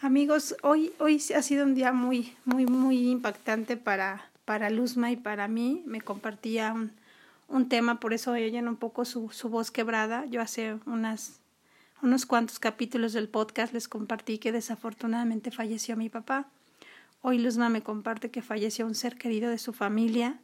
Amigos, 0.00 0.56
hoy, 0.62 0.92
hoy 0.98 1.20
ha 1.34 1.42
sido 1.42 1.64
un 1.64 1.74
día 1.74 1.92
muy, 1.92 2.36
muy, 2.44 2.66
muy 2.66 3.10
impactante 3.10 3.76
para, 3.76 4.30
para 4.44 4.70
Luzma 4.70 5.10
y 5.10 5.16
para 5.16 5.48
mí. 5.48 5.82
Me 5.86 6.00
compartía 6.00 6.74
un 7.48 7.68
tema, 7.68 7.98
por 7.98 8.12
eso 8.12 8.32
oyen 8.32 8.68
un 8.68 8.76
poco 8.76 9.04
su, 9.04 9.30
su 9.30 9.48
voz 9.48 9.70
quebrada. 9.70 10.26
Yo 10.26 10.40
hace 10.40 10.78
unas, 10.86 11.40
unos 12.02 12.26
cuantos 12.26 12.58
capítulos 12.58 13.14
del 13.14 13.28
podcast 13.28 13.72
les 13.72 13.88
compartí 13.88 14.38
que 14.38 14.52
desafortunadamente 14.52 15.50
falleció 15.50 15.96
mi 15.96 16.08
papá. 16.10 16.46
Hoy 17.22 17.38
Luzma 17.38 17.68
me 17.68 17.82
comparte 17.82 18.30
que 18.30 18.42
falleció 18.42 18.86
un 18.86 18.94
ser 18.94 19.16
querido 19.16 19.50
de 19.50 19.58
su 19.58 19.72
familia 19.72 20.38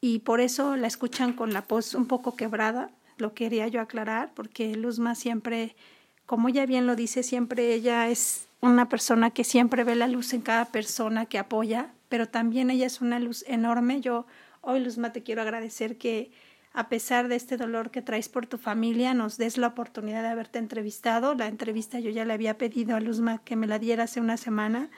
y 0.00 0.20
por 0.20 0.40
eso 0.40 0.76
la 0.76 0.86
escuchan 0.86 1.34
con 1.34 1.52
la 1.52 1.62
voz 1.62 1.94
un 1.94 2.06
poco 2.06 2.36
quebrada. 2.36 2.90
Lo 3.18 3.34
quería 3.34 3.68
yo 3.68 3.80
aclarar 3.80 4.32
porque 4.34 4.74
Luzma 4.76 5.14
siempre, 5.14 5.76
como 6.24 6.48
ella 6.48 6.64
bien 6.64 6.86
lo 6.86 6.96
dice, 6.96 7.22
siempre 7.22 7.74
ella 7.74 8.08
es 8.08 8.46
una 8.60 8.88
persona 8.88 9.30
que 9.30 9.44
siempre 9.44 9.84
ve 9.84 9.96
la 9.96 10.08
luz 10.08 10.32
en 10.32 10.42
cada 10.42 10.66
persona 10.66 11.26
que 11.26 11.38
apoya, 11.38 11.92
pero 12.08 12.28
también 12.28 12.70
ella 12.70 12.86
es 12.86 13.00
una 13.00 13.18
luz 13.18 13.44
enorme. 13.46 14.00
Yo 14.00 14.26
Hoy, 14.62 14.80
Luzma, 14.80 15.12
te 15.12 15.22
quiero 15.22 15.42
agradecer 15.42 15.96
que 15.96 16.30
a 16.72 16.88
pesar 16.88 17.28
de 17.28 17.36
este 17.36 17.56
dolor 17.56 17.90
que 17.90 18.02
traes 18.02 18.28
por 18.28 18.46
tu 18.46 18.58
familia, 18.58 19.14
nos 19.14 19.38
des 19.38 19.58
la 19.58 19.68
oportunidad 19.68 20.22
de 20.22 20.28
haberte 20.28 20.58
entrevistado. 20.58 21.34
La 21.34 21.48
entrevista 21.48 21.98
yo 21.98 22.10
ya 22.10 22.24
le 22.24 22.32
había 22.32 22.58
pedido 22.58 22.94
a 22.94 23.00
Luzma 23.00 23.42
que 23.42 23.56
me 23.56 23.66
la 23.66 23.78
diera 23.78 24.04
hace 24.04 24.20
una 24.20 24.36
semana 24.36 24.90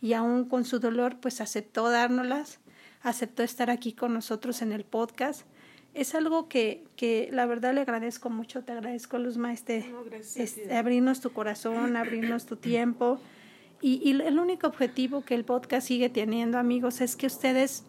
y 0.00 0.14
aún 0.14 0.44
con 0.44 0.64
su 0.64 0.78
dolor, 0.78 1.18
pues 1.20 1.40
aceptó 1.40 1.90
dárnoslas, 1.90 2.60
aceptó 3.02 3.42
estar 3.42 3.70
aquí 3.70 3.92
con 3.92 4.14
nosotros 4.14 4.62
en 4.62 4.72
el 4.72 4.84
podcast. 4.84 5.42
Es 5.94 6.14
algo 6.14 6.48
que, 6.48 6.84
que 6.96 7.28
la 7.32 7.44
verdad 7.44 7.74
le 7.74 7.80
agradezco 7.80 8.30
mucho, 8.30 8.62
te 8.62 8.72
agradezco 8.72 9.18
Luzma, 9.18 9.52
este, 9.52 9.92
este 10.36 10.76
abrirnos 10.76 11.20
tu 11.20 11.32
corazón, 11.32 11.96
abrirnos 11.96 12.46
tu 12.46 12.56
tiempo. 12.56 13.20
Y, 13.82 14.00
y 14.02 14.20
el 14.22 14.38
único 14.38 14.66
objetivo 14.66 15.22
que 15.22 15.34
el 15.34 15.44
podcast 15.44 15.88
sigue 15.88 16.08
teniendo, 16.08 16.58
amigos, 16.58 17.00
es 17.00 17.16
que 17.16 17.26
ustedes 17.26 17.84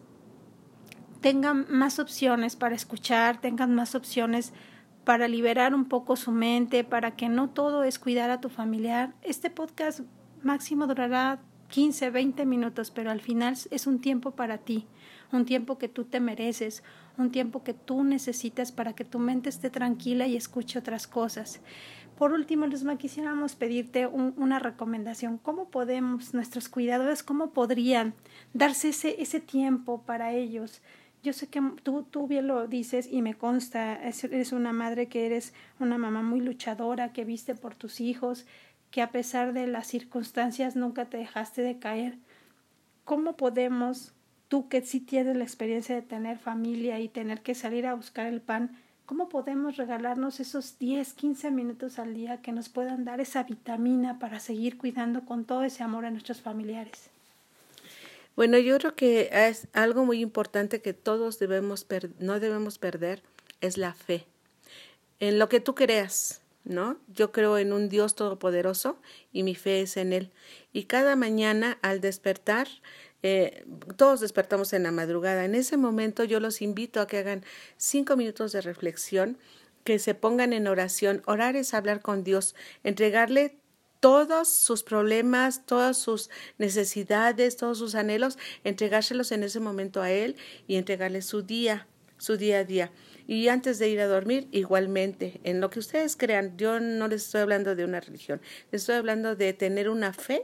tengan 1.20 1.66
más 1.68 1.98
opciones 1.98 2.56
para 2.56 2.74
escuchar, 2.74 3.40
tengan 3.40 3.74
más 3.74 3.94
opciones 3.94 4.52
para 5.04 5.28
liberar 5.28 5.74
un 5.74 5.86
poco 5.86 6.16
su 6.16 6.30
mente, 6.30 6.84
para 6.84 7.16
que 7.16 7.28
no 7.28 7.50
todo 7.50 7.84
es 7.84 7.98
cuidar 7.98 8.30
a 8.30 8.40
tu 8.40 8.48
familiar. 8.48 9.14
Este 9.22 9.50
podcast 9.50 10.00
máximo 10.42 10.86
durará 10.86 11.40
15, 11.68 12.10
20 12.10 12.46
minutos, 12.46 12.90
pero 12.90 13.10
al 13.10 13.20
final 13.20 13.56
es 13.70 13.86
un 13.86 14.00
tiempo 14.00 14.32
para 14.32 14.58
ti, 14.58 14.86
un 15.32 15.44
tiempo 15.44 15.78
que 15.78 15.88
tú 15.88 16.04
te 16.04 16.20
mereces, 16.20 16.82
un 17.16 17.30
tiempo 17.30 17.62
que 17.62 17.74
tú 17.74 18.02
necesitas 18.02 18.72
para 18.72 18.94
que 18.94 19.04
tu 19.04 19.18
mente 19.18 19.48
esté 19.48 19.70
tranquila 19.70 20.26
y 20.26 20.36
escuche 20.36 20.78
otras 20.78 21.06
cosas. 21.06 21.60
Por 22.18 22.32
último, 22.32 22.66
Luzma, 22.66 22.98
quisiéramos 22.98 23.54
pedirte 23.54 24.06
una 24.06 24.58
recomendación. 24.58 25.38
¿Cómo 25.38 25.70
podemos, 25.70 26.34
nuestros 26.34 26.68
cuidadores, 26.68 27.22
cómo 27.22 27.52
podrían 27.52 28.14
darse 28.52 28.90
ese, 28.90 29.22
ese 29.22 29.40
tiempo 29.40 30.02
para 30.02 30.34
ellos? 30.34 30.82
Yo 31.22 31.32
sé 31.32 31.48
que 31.48 31.60
tú, 31.82 32.04
tú 32.04 32.26
bien 32.26 32.46
lo 32.46 32.66
dices 32.66 33.08
y 33.10 33.22
me 33.22 33.34
consta, 33.34 34.00
eres 34.02 34.52
una 34.52 34.72
madre 34.72 35.08
que 35.08 35.26
eres 35.26 35.52
una 35.78 35.98
mamá 35.98 36.22
muy 36.22 36.40
luchadora, 36.40 37.12
que 37.12 37.24
viste 37.24 37.54
por 37.54 37.74
tus 37.74 38.00
hijos, 38.00 38.46
que 38.90 39.02
a 39.02 39.10
pesar 39.10 39.52
de 39.52 39.66
las 39.66 39.86
circunstancias 39.86 40.76
nunca 40.76 41.04
te 41.04 41.18
dejaste 41.18 41.62
de 41.62 41.78
caer. 41.78 42.18
¿Cómo 43.04 43.36
podemos, 43.36 44.14
tú 44.48 44.68
que 44.68 44.82
sí 44.82 45.00
tienes 45.00 45.36
la 45.36 45.44
experiencia 45.44 45.94
de 45.94 46.02
tener 46.02 46.38
familia 46.38 46.98
y 47.00 47.08
tener 47.08 47.42
que 47.42 47.54
salir 47.54 47.86
a 47.86 47.94
buscar 47.94 48.26
el 48.26 48.40
pan, 48.40 48.76
cómo 49.04 49.28
podemos 49.28 49.76
regalarnos 49.76 50.40
esos 50.40 50.78
10, 50.78 51.14
15 51.14 51.50
minutos 51.50 51.98
al 51.98 52.14
día 52.14 52.40
que 52.40 52.52
nos 52.52 52.68
puedan 52.68 53.04
dar 53.04 53.20
esa 53.20 53.42
vitamina 53.42 54.18
para 54.18 54.40
seguir 54.40 54.78
cuidando 54.78 55.24
con 55.24 55.44
todo 55.44 55.64
ese 55.64 55.82
amor 55.82 56.06
a 56.06 56.10
nuestros 56.10 56.40
familiares? 56.40 57.10
Bueno, 58.40 58.56
yo 58.56 58.78
creo 58.78 58.94
que 58.94 59.28
es 59.30 59.68
algo 59.74 60.06
muy 60.06 60.22
importante 60.22 60.80
que 60.80 60.94
todos 60.94 61.38
debemos 61.38 61.86
no 62.20 62.40
debemos 62.40 62.78
perder 62.78 63.22
es 63.60 63.76
la 63.76 63.92
fe 63.92 64.24
en 65.18 65.38
lo 65.38 65.50
que 65.50 65.60
tú 65.60 65.74
creas, 65.74 66.40
¿no? 66.64 66.96
Yo 67.08 67.32
creo 67.32 67.58
en 67.58 67.74
un 67.74 67.90
Dios 67.90 68.14
todopoderoso 68.14 68.98
y 69.30 69.42
mi 69.42 69.54
fe 69.54 69.82
es 69.82 69.98
en 69.98 70.14
Él. 70.14 70.30
Y 70.72 70.84
cada 70.84 71.16
mañana 71.16 71.76
al 71.82 72.00
despertar, 72.00 72.66
eh, 73.22 73.66
todos 73.98 74.20
despertamos 74.20 74.72
en 74.72 74.84
la 74.84 74.90
madrugada. 74.90 75.44
En 75.44 75.54
ese 75.54 75.76
momento 75.76 76.24
yo 76.24 76.40
los 76.40 76.62
invito 76.62 77.02
a 77.02 77.06
que 77.06 77.18
hagan 77.18 77.44
cinco 77.76 78.16
minutos 78.16 78.52
de 78.52 78.62
reflexión, 78.62 79.36
que 79.84 79.98
se 79.98 80.14
pongan 80.14 80.54
en 80.54 80.66
oración. 80.66 81.20
Orar 81.26 81.56
es 81.56 81.74
hablar 81.74 82.00
con 82.00 82.24
Dios, 82.24 82.54
entregarle 82.84 83.59
todos 84.00 84.48
sus 84.48 84.82
problemas, 84.82 85.64
todas 85.66 85.98
sus 85.98 86.30
necesidades, 86.58 87.56
todos 87.56 87.78
sus 87.78 87.94
anhelos, 87.94 88.38
entregárselos 88.64 89.30
en 89.32 89.42
ese 89.42 89.60
momento 89.60 90.02
a 90.02 90.10
Él 90.10 90.36
y 90.66 90.76
entregarle 90.76 91.22
su 91.22 91.42
día, 91.42 91.86
su 92.18 92.36
día 92.36 92.58
a 92.60 92.64
día. 92.64 92.90
Y 93.26 93.46
antes 93.48 93.78
de 93.78 93.88
ir 93.88 94.00
a 94.00 94.08
dormir, 94.08 94.48
igualmente, 94.50 95.40
en 95.44 95.60
lo 95.60 95.70
que 95.70 95.78
ustedes 95.78 96.16
crean, 96.16 96.56
yo 96.56 96.80
no 96.80 97.06
les 97.06 97.26
estoy 97.26 97.42
hablando 97.42 97.76
de 97.76 97.84
una 97.84 98.00
religión, 98.00 98.40
les 98.72 98.82
estoy 98.82 98.96
hablando 98.96 99.36
de 99.36 99.52
tener 99.52 99.88
una 99.88 100.12
fe 100.12 100.42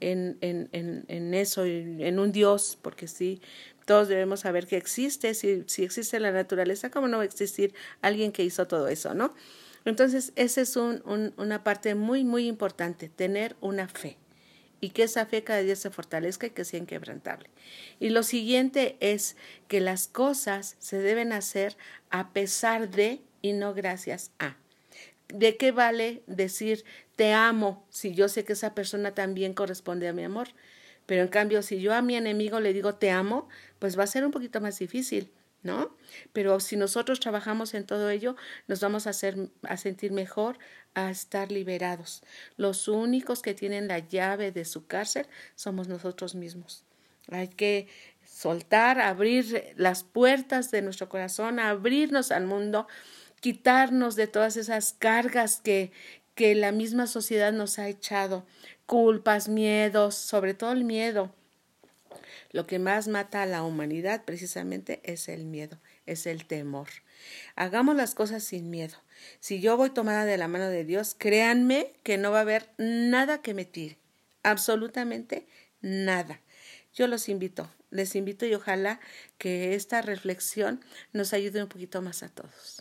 en, 0.00 0.38
en, 0.40 0.68
en, 0.72 1.04
en 1.08 1.34
eso, 1.34 1.64
en 1.64 2.18
un 2.18 2.32
Dios, 2.32 2.78
porque 2.80 3.06
sí, 3.06 3.42
todos 3.84 4.08
debemos 4.08 4.40
saber 4.40 4.66
que 4.66 4.76
existe, 4.76 5.34
si, 5.34 5.64
si 5.66 5.84
existe 5.84 6.20
la 6.20 6.32
naturaleza, 6.32 6.90
¿cómo 6.90 7.08
no 7.08 7.18
va 7.18 7.24
a 7.24 7.26
existir 7.26 7.74
alguien 8.00 8.32
que 8.32 8.44
hizo 8.44 8.66
todo 8.66 8.88
eso, 8.88 9.12
no? 9.12 9.34
Entonces, 9.84 10.32
esa 10.36 10.60
es 10.60 10.76
un, 10.76 11.02
una 11.36 11.64
parte 11.64 11.94
muy, 11.94 12.24
muy 12.24 12.46
importante, 12.46 13.08
tener 13.08 13.56
una 13.60 13.88
fe 13.88 14.16
y 14.82 14.90
que 14.90 15.04
esa 15.04 15.26
fe 15.26 15.44
cada 15.44 15.60
día 15.60 15.76
se 15.76 15.90
fortalezca 15.90 16.48
y 16.48 16.50
que 16.50 16.64
sea 16.64 16.80
inquebrantable. 16.80 17.48
Y 18.00 18.10
lo 18.10 18.24
siguiente 18.24 18.96
es 18.98 19.36
que 19.68 19.80
las 19.80 20.08
cosas 20.08 20.76
se 20.80 20.98
deben 20.98 21.32
hacer 21.32 21.76
a 22.10 22.32
pesar 22.32 22.90
de 22.90 23.22
y 23.42 23.52
no 23.52 23.74
gracias 23.74 24.32
a. 24.40 24.56
¿De 25.28 25.56
qué 25.56 25.70
vale 25.70 26.24
decir 26.26 26.84
te 27.14 27.32
amo 27.32 27.86
si 27.90 28.12
yo 28.12 28.28
sé 28.28 28.44
que 28.44 28.54
esa 28.54 28.74
persona 28.74 29.14
también 29.14 29.54
corresponde 29.54 30.08
a 30.08 30.12
mi 30.12 30.24
amor? 30.24 30.48
Pero 31.06 31.22
en 31.22 31.28
cambio, 31.28 31.62
si 31.62 31.80
yo 31.80 31.94
a 31.94 32.02
mi 32.02 32.16
enemigo 32.16 32.58
le 32.58 32.72
digo 32.72 32.96
te 32.96 33.10
amo, 33.10 33.48
pues 33.78 33.96
va 33.96 34.02
a 34.02 34.08
ser 34.08 34.24
un 34.24 34.32
poquito 34.32 34.60
más 34.60 34.78
difícil. 34.80 35.30
¿No? 35.62 35.96
Pero 36.32 36.60
si 36.60 36.76
nosotros 36.76 37.20
trabajamos 37.20 37.74
en 37.74 37.86
todo 37.86 38.10
ello, 38.10 38.36
nos 38.66 38.80
vamos 38.80 39.06
a 39.06 39.10
hacer 39.10 39.50
a 39.62 39.76
sentir 39.76 40.12
mejor, 40.12 40.58
a 40.94 41.10
estar 41.10 41.50
liberados. 41.50 42.22
Los 42.56 42.88
únicos 42.88 43.42
que 43.42 43.54
tienen 43.54 43.88
la 43.88 44.00
llave 44.00 44.52
de 44.52 44.64
su 44.64 44.86
cárcel 44.86 45.26
somos 45.54 45.88
nosotros 45.88 46.34
mismos. 46.34 46.84
Hay 47.30 47.48
que 47.48 47.88
soltar, 48.24 49.00
abrir 49.00 49.74
las 49.76 50.02
puertas 50.02 50.70
de 50.70 50.82
nuestro 50.82 51.08
corazón, 51.08 51.60
abrirnos 51.60 52.32
al 52.32 52.46
mundo, 52.46 52.88
quitarnos 53.40 54.16
de 54.16 54.26
todas 54.26 54.56
esas 54.56 54.92
cargas 54.92 55.60
que, 55.60 55.92
que 56.34 56.54
la 56.54 56.72
misma 56.72 57.06
sociedad 57.06 57.52
nos 57.52 57.78
ha 57.78 57.88
echado, 57.88 58.44
culpas, 58.86 59.48
miedos, 59.48 60.16
sobre 60.16 60.54
todo 60.54 60.72
el 60.72 60.84
miedo. 60.84 61.32
Lo 62.52 62.66
que 62.66 62.78
más 62.78 63.08
mata 63.08 63.42
a 63.42 63.46
la 63.46 63.62
humanidad 63.62 64.24
precisamente 64.24 65.00
es 65.04 65.28
el 65.28 65.44
miedo, 65.44 65.78
es 66.06 66.26
el 66.26 66.46
temor. 66.46 66.88
Hagamos 67.56 67.96
las 67.96 68.14
cosas 68.14 68.44
sin 68.44 68.70
miedo. 68.70 68.96
Si 69.40 69.60
yo 69.60 69.76
voy 69.76 69.90
tomada 69.90 70.26
de 70.26 70.36
la 70.36 70.48
mano 70.48 70.68
de 70.68 70.84
Dios, 70.84 71.16
créanme 71.16 71.94
que 72.02 72.18
no 72.18 72.30
va 72.30 72.38
a 72.38 72.42
haber 72.42 72.68
nada 72.76 73.40
que 73.40 73.54
me 73.54 73.64
tire, 73.64 73.96
absolutamente 74.42 75.46
nada. 75.80 76.40
Yo 76.94 77.06
los 77.06 77.30
invito, 77.30 77.70
les 77.90 78.14
invito 78.16 78.44
y 78.44 78.54
ojalá 78.54 79.00
que 79.38 79.74
esta 79.74 80.02
reflexión 80.02 80.84
nos 81.12 81.32
ayude 81.32 81.62
un 81.62 81.68
poquito 81.68 82.02
más 82.02 82.22
a 82.22 82.28
todos. 82.28 82.80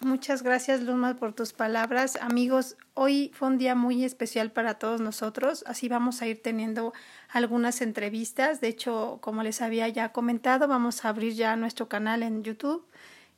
Muchas 0.00 0.42
gracias, 0.42 0.82
Luma, 0.82 1.14
por 1.16 1.32
tus 1.32 1.54
palabras. 1.54 2.18
Amigos, 2.20 2.76
hoy 2.92 3.32
fue 3.34 3.48
un 3.48 3.56
día 3.56 3.74
muy 3.74 4.04
especial 4.04 4.52
para 4.52 4.74
todos 4.74 5.00
nosotros. 5.00 5.64
Así 5.66 5.88
vamos 5.88 6.20
a 6.20 6.26
ir 6.26 6.42
teniendo 6.42 6.92
algunas 7.30 7.80
entrevistas. 7.80 8.60
De 8.60 8.68
hecho, 8.68 9.18
como 9.22 9.42
les 9.42 9.62
había 9.62 9.88
ya 9.88 10.12
comentado, 10.12 10.68
vamos 10.68 11.04
a 11.04 11.08
abrir 11.08 11.32
ya 11.32 11.56
nuestro 11.56 11.88
canal 11.88 12.22
en 12.22 12.42
YouTube 12.42 12.86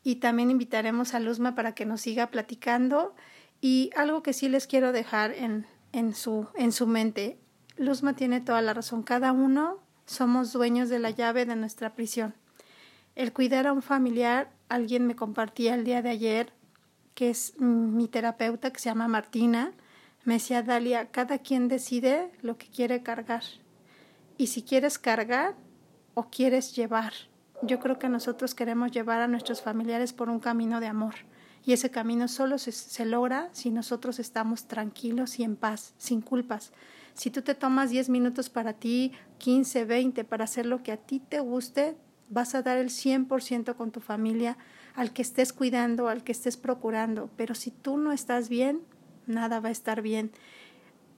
y 0.03 0.17
también 0.17 0.51
invitaremos 0.51 1.15
a 1.15 1.21
Luzma 1.21 1.55
para 1.55 1.77
que 1.77 1.87
nos 1.87 2.01
siga 2.01 2.27
platicando. 2.27 3.15
Y 3.61 3.91
algo 3.95 4.25
que 4.25 4.33
sí 4.33 4.49
les 4.49 4.67
quiero 4.67 4.91
dejar 4.91 5.33
en, 5.33 5.65
en, 5.93 6.13
su, 6.13 6.49
en 6.57 6.73
su 6.73 6.89
mente. 6.89 7.39
Luzma 7.77 8.15
tiene 8.15 8.41
toda 8.41 8.63
la 8.63 8.75
razón. 8.75 9.05
Cada 9.05 9.31
uno 9.31 9.79
somos 10.07 10.53
dueños 10.53 10.89
de 10.89 10.99
la 10.99 11.11
llave 11.11 11.47
de 11.47 11.55
nuestra 11.55 11.95
prisión. 11.95 12.35
El 13.19 13.33
cuidar 13.33 13.67
a 13.67 13.73
un 13.73 13.83
familiar, 13.83 14.49
alguien 14.69 15.09
me 15.09 15.17
compartía 15.17 15.75
el 15.75 15.83
día 15.83 16.03
de 16.03 16.11
ayer, 16.11 16.53
que 17.17 17.31
es 17.31 17.59
mi 17.59 18.07
terapeuta, 18.07 18.71
que 18.73 18.79
se 18.79 18.91
llama 18.91 19.09
Martina, 19.09 19.73
me 20.23 20.35
decía, 20.35 20.63
Dalia, 20.63 21.11
cada 21.11 21.39
quien 21.39 21.67
decide 21.67 22.31
lo 22.43 22.59
que 22.59 22.69
quiere 22.69 23.03
cargar. 23.03 23.43
Y 24.37 24.47
si 24.47 24.63
quieres 24.63 25.01
cargar 25.01 25.57
o 26.15 26.31
quieres 26.31 26.77
llevar. 26.77 27.13
Yo 27.61 27.81
creo 27.81 27.99
que 27.99 28.09
nosotros 28.09 28.55
queremos 28.55 28.93
llevar 28.93 29.21
a 29.21 29.27
nuestros 29.27 29.63
familiares 29.63 30.13
por 30.13 30.29
un 30.29 30.39
camino 30.39 30.79
de 30.79 30.87
amor. 30.87 31.17
Y 31.65 31.73
ese 31.73 31.91
camino 31.91 32.29
solo 32.29 32.57
se, 32.57 32.71
se, 32.71 33.05
logra 33.05 33.49
si 33.51 33.71
nosotros 33.71 34.21
estamos 34.21 34.69
tranquilos 34.69 35.41
y 35.41 35.43
en 35.43 35.57
paz, 35.57 35.93
sin 35.99 36.21
culpas. 36.21 36.73
Si 37.15 37.31
tú 37.33 37.43
te 37.43 37.57
tomas 37.57 37.91
10 37.91 38.11
minutos 38.11 38.49
para 38.49 38.75
ti, 38.75 39.11
15, 39.39 39.87
20, 39.87 40.23
para 40.23 40.45
hacer 40.45 40.67
lo 40.67 40.85
que 40.85 40.93
a 40.93 40.99
ti 40.99 41.19
te 41.19 41.41
guste, 41.41 41.97
vas 42.31 42.55
a 42.55 42.63
dar 42.63 42.79
el 42.79 42.91
100% 42.91 43.75
con 43.75 43.91
tu 43.91 44.01
familia, 44.01 44.57
al 44.95 45.13
que 45.13 45.23
estés 45.23 45.53
cuidando, 45.53 46.09
al 46.09 46.25
que 46.25 46.33
estés 46.33 46.57
procurando, 46.57 47.31
pero 47.37 47.55
si 47.55 47.71
tú 47.71 47.99
no 47.99 48.13
estás 48.13 48.49
bien, 48.49 48.81
nada 49.27 49.61
va 49.61 49.69
a 49.69 49.73
estar 49.73 50.03
bien. 50.03 50.33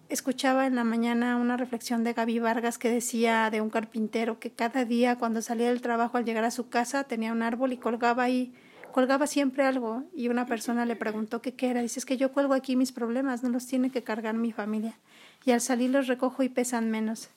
Escuchaba 0.09 0.67
en 0.67 0.75
la 0.75 0.85
mañana 0.85 1.37
una 1.37 1.57
reflexión 1.57 2.03
de 2.03 2.13
Gaby 2.13 2.41
Vargas 2.41 2.79
que 2.79 2.91
decía 2.91 3.49
de 3.51 3.61
un 3.61 3.71
carpintero 3.71 4.41
que 4.41 4.51
cada 4.51 4.85
día 4.85 5.17
cuando 5.17 5.41
salía 5.41 5.69
del 5.69 5.81
trabajo 5.81 6.19
al 6.19 6.25
llegar 6.25 6.45
a 6.45 6.51
su 6.51 6.69
casa 6.69 7.05
tenía 7.05 7.33
un 7.33 7.43
árbol 7.43 7.73
y 7.73 7.77
colgaba 7.77 8.25
ahí, 8.25 8.53
colgaba 8.91 9.29
siempre 9.29 9.65
algo 9.65 10.03
y 10.13 10.29
una 10.29 10.47
persona 10.47 10.85
le 10.85 10.97
preguntó 10.97 11.41
qué 11.41 11.55
era. 11.61 11.81
Dice 11.81 12.01
es 12.01 12.07
que 12.07 12.17
yo 12.17 12.33
cuelgo 12.33 12.55
aquí 12.55 12.75
mis 12.75 12.91
problemas, 12.91 13.45
no 13.45 13.51
los 13.51 13.67
tiene 13.67 13.91
que 13.91 14.03
cargar 14.03 14.35
mi 14.35 14.51
familia 14.51 14.99
y 15.45 15.53
al 15.53 15.61
salir 15.61 15.91
los 15.91 16.09
recojo 16.09 16.43
y 16.43 16.49
pesan 16.49 16.91
menos 16.91 17.31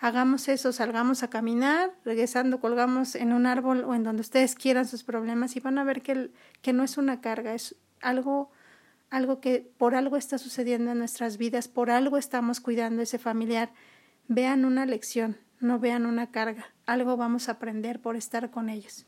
hagamos 0.00 0.48
eso, 0.48 0.72
salgamos 0.72 1.22
a 1.22 1.28
caminar, 1.28 1.92
regresando, 2.04 2.58
colgamos 2.58 3.14
en 3.14 3.32
un 3.32 3.46
árbol 3.46 3.84
o 3.84 3.94
en 3.94 4.02
donde 4.02 4.22
ustedes 4.22 4.54
quieran 4.54 4.86
sus 4.86 5.04
problemas 5.04 5.56
y 5.56 5.60
van 5.60 5.78
a 5.78 5.84
ver 5.84 6.00
que, 6.02 6.30
que 6.62 6.72
no 6.72 6.82
es 6.82 6.96
una 6.96 7.20
carga, 7.20 7.54
es 7.54 7.76
algo, 8.00 8.50
algo 9.10 9.40
que 9.40 9.70
por 9.76 9.94
algo 9.94 10.16
está 10.16 10.38
sucediendo 10.38 10.90
en 10.92 10.98
nuestras 10.98 11.36
vidas, 11.36 11.68
por 11.68 11.90
algo 11.90 12.16
estamos 12.16 12.60
cuidando 12.60 13.02
ese 13.02 13.18
familiar. 13.18 13.72
Vean 14.26 14.64
una 14.64 14.86
lección, 14.86 15.36
no 15.60 15.78
vean 15.78 16.06
una 16.06 16.30
carga, 16.30 16.72
algo 16.86 17.18
vamos 17.18 17.48
a 17.48 17.52
aprender 17.52 18.00
por 18.00 18.16
estar 18.16 18.50
con 18.50 18.70
ellos. 18.70 19.06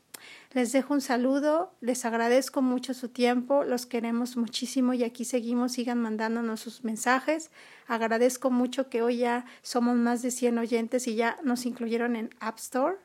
Les 0.53 0.71
dejo 0.71 0.93
un 0.93 1.01
saludo, 1.01 1.73
les 1.81 2.05
agradezco 2.05 2.61
mucho 2.61 2.93
su 2.93 3.09
tiempo, 3.09 3.63
los 3.63 3.85
queremos 3.85 4.37
muchísimo 4.37 4.93
y 4.93 5.03
aquí 5.03 5.25
seguimos, 5.25 5.73
sigan 5.73 5.99
mandándonos 5.99 6.59
sus 6.59 6.83
mensajes. 6.83 7.49
Agradezco 7.87 8.51
mucho 8.51 8.89
que 8.89 9.01
hoy 9.01 9.17
ya 9.17 9.45
somos 9.61 9.95
más 9.95 10.21
de 10.21 10.31
100 10.31 10.59
oyentes 10.59 11.07
y 11.07 11.15
ya 11.15 11.37
nos 11.43 11.65
incluyeron 11.65 12.15
en 12.15 12.29
App 12.39 12.59
Store. 12.59 12.97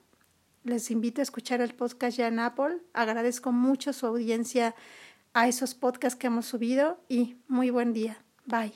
Les 0.64 0.90
invito 0.90 1.20
a 1.20 1.22
escuchar 1.22 1.60
el 1.60 1.74
podcast 1.74 2.18
ya 2.18 2.28
en 2.28 2.38
Apple. 2.38 2.78
Agradezco 2.92 3.52
mucho 3.52 3.92
su 3.92 4.06
audiencia 4.06 4.74
a 5.32 5.48
esos 5.48 5.74
podcasts 5.74 6.18
que 6.18 6.26
hemos 6.26 6.46
subido 6.46 7.00
y 7.08 7.36
muy 7.48 7.70
buen 7.70 7.92
día. 7.92 8.18
Bye. 8.44 8.74